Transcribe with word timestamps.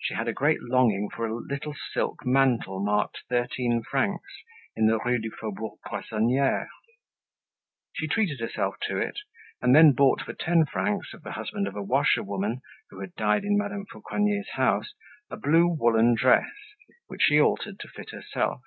She 0.00 0.14
had 0.14 0.26
a 0.26 0.32
great 0.32 0.60
longing 0.60 1.08
for 1.08 1.24
a 1.24 1.32
little 1.36 1.72
silk 1.94 2.26
mantle 2.26 2.82
marked 2.82 3.22
thirteen 3.28 3.84
francs 3.88 4.28
in 4.74 4.86
the 4.88 4.98
Rue 5.04 5.20
du 5.20 5.30
Faubourg 5.30 5.78
Poissonniere. 5.86 6.68
She 7.92 8.08
treated 8.08 8.40
herself 8.40 8.74
to 8.88 8.96
it, 8.98 9.20
and 9.60 9.72
then 9.72 9.92
bought 9.92 10.20
for 10.20 10.32
ten 10.32 10.66
francs 10.66 11.14
off 11.14 11.22
the 11.22 11.30
husband 11.38 11.68
of 11.68 11.76
a 11.76 11.80
washerwoman 11.84 12.60
who 12.90 12.98
had 12.98 13.14
died 13.14 13.44
in 13.44 13.56
Madame 13.56 13.86
Fauconnier's 13.86 14.50
house 14.54 14.94
a 15.30 15.36
blue 15.36 15.68
woolen 15.68 16.16
dress, 16.16 16.50
which 17.06 17.22
she 17.22 17.40
altered 17.40 17.78
to 17.78 17.88
fit 17.94 18.10
herself. 18.10 18.62